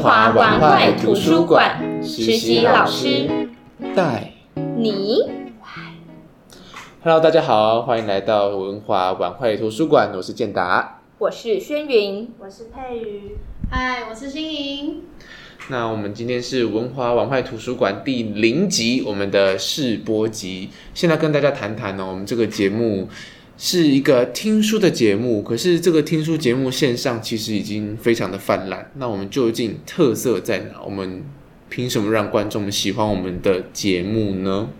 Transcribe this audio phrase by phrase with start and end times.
[0.00, 3.28] 图书馆实习老师
[3.94, 4.32] 带
[4.78, 5.28] 你。
[7.04, 11.02] Hello，大家好，欢迎来到文华晚会图书馆，我是健达。
[11.18, 13.36] 我是轩云，我是佩瑜，
[13.70, 15.02] 嗨，我是新莹。
[15.68, 20.70] 那我们今天是文华晚会图书馆第零集，我们的试播集。
[20.94, 23.06] 现在跟大家谈谈呢，我们这个节目
[23.62, 28.90] 是一个听书的节目，可是这个听书节目线上其实已经非常的泛滥。
[28.94, 30.80] 那我们究竟特色在哪？
[30.82, 31.22] 我们
[31.68, 34.70] 凭什么让观众们喜欢我们的节目呢？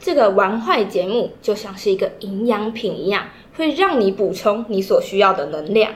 [0.00, 5.92] 这个玩坏节目就像是一个营养品一样，会让你补充你所需要的能量。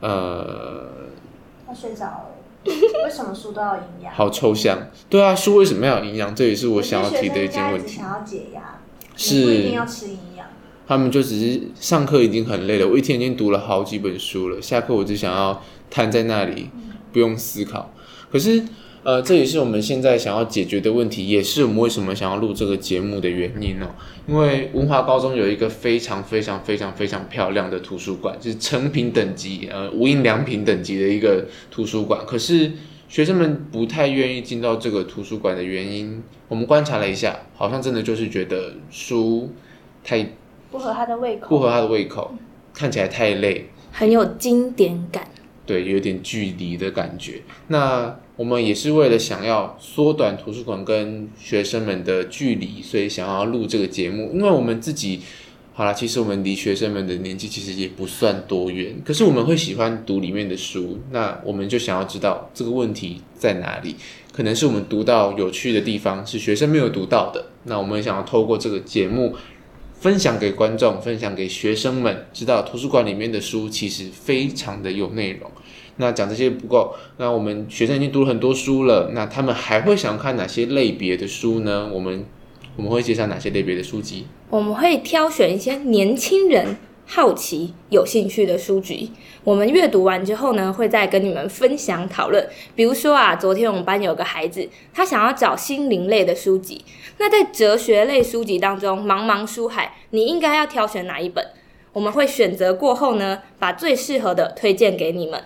[0.00, 0.88] 呃，
[1.64, 2.30] 他睡着了。
[2.64, 4.12] 为什么书都要营养？
[4.12, 4.88] 好抽象。
[5.08, 6.34] 对啊，书为什么要有营养？
[6.34, 7.92] 这也是我想要提的一件问题。
[7.92, 8.80] 只想要解压，
[9.14, 10.44] 是不一定要吃营养。
[10.86, 16.68] 他们就只是上课已经很累了，我一天已经读了好几本书了，下课我只想要瘫在那里，
[17.12, 17.92] 不用思考。
[18.30, 18.62] 可是，
[19.02, 23.86] 呃，这也是我们现在想要解决的问题，也是我们为什么想要录这个节目的原因哦。
[24.26, 32.20] 因为文华高中有一个非常非常非常非常漂亮的图书馆，就是成品等级，呃，无印良品等级的一个图书馆。
[32.26, 32.72] 可是
[33.08, 39.52] 学生们不太愿意进到这个图书馆的原因，我们观察了一下，好像真的就是觉得书
[40.02, 40.32] 太
[40.76, 42.34] 不合他的胃口，不合他的胃口，
[42.74, 45.26] 看起来太累，很有经典感。
[45.64, 47.40] 对，有点距离的感觉。
[47.68, 54.30] 那我们也是为了想要缩短图书馆跟学生们的距离，所以想要录这个节目。
[54.34, 55.22] 因为我们自己，
[55.72, 63.96] 好啦，其实我们离学生们的年纪其实也不算多远，可是我们会喜欢读里面的书，那我们就想要知道这个问题在哪里。
[64.30, 67.46] 可能是我们读到有趣的地方，是学生没有读到的。
[67.64, 69.34] 那我们想要透过这个节目。
[70.00, 75.50] 分享给观众，分享给学生们，知道图书馆里面的书其实非常的有内容。
[75.96, 81.88] 那讲这些不够，那我们学生已经读了很多书了，那他们还会想看哪些类别的书呢？
[81.92, 82.24] 我们
[82.76, 84.26] 我们会介绍哪些类别的书籍？
[84.50, 86.76] 我们会挑选一些年轻人
[87.08, 89.12] 好奇、有兴趣的书籍。
[89.44, 92.44] 我们阅读完之后呢，会再跟你们分享讨论。
[92.74, 96.84] 比如说啊，昨天我们班有个孩子，他想要找心灵类的书籍。
[97.18, 101.46] 那在哲学类书籍当中，茫茫书海，你应该要挑选哪一本？
[101.92, 105.44] 我们会选择过后呢，把最适合的推荐给你们。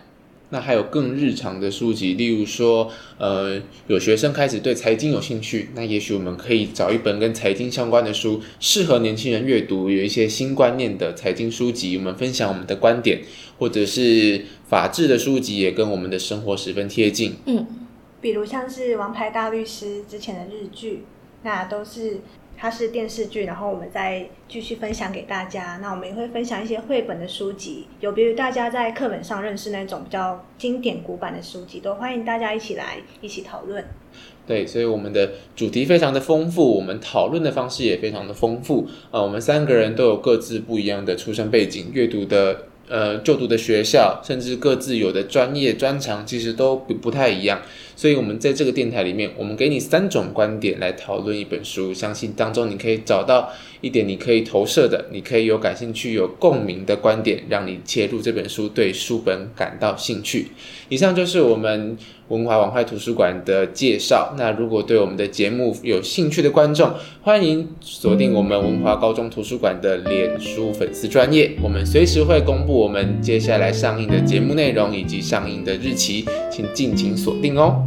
[0.50, 13.22] 那还有更日常的书籍，例如说，呃，有学生开始对财经有兴趣，那也许我们可以找一本跟财经相关的书，适合年轻人阅读，有一些新观念的财经书籍，我们分享我们的观点，
[13.58, 17.36] 或者是法治的书籍，也跟我们的生活十分贴近。
[17.46, 17.66] 嗯，
[18.20, 21.04] 比如像是《王牌大律师》之前的日剧，
[21.44, 22.20] 那都是
[22.60, 25.78] 它是电视剧，然后我们再继续分享给大家。
[25.80, 33.82] 那我们也会分享一些绘本的书籍，有别于大家在课本上认识那种比较经典古板的书籍，都欢迎大家一起来一起讨论。
[34.46, 38.86] 对，所以我们的主题非常的丰富，我们讨论的方式也非常的丰富。
[39.10, 47.62] 呃，我们三个人都有各自不一样的出身背景，阅读的呃就读的学校，甚至各自有的专业专长，其实都不不太一样。
[47.96, 53.50] 所以，我们在这个电台里面，我们给你三种观点来讨论一本书，相信当中你可以找到
[53.82, 60.46] 一点你可以投射的，你可以有感兴趣、有共鸣的观点，让你切入这本书，对书本感到兴趣。
[60.88, 61.96] 以上就是我们
[62.28, 64.34] 文华网会图书馆的介绍。
[64.38, 77.86] 那如果对我们的节目有兴趣的观众，欢迎锁定我们文华高中图书馆的脸书粉丝专业，我们随时会公布我们接下来上映的节目内容以及上映的日期，请尽情锁定哦。